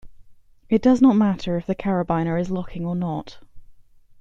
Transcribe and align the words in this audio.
It 0.67 0.81
does 0.81 0.99
not 0.99 1.15
matter 1.15 1.57
if 1.57 1.67
the 1.67 1.75
carabiner 1.75 2.39
is 2.41 2.49
locking 2.49 2.87
or 2.87 2.95
not. 2.95 3.37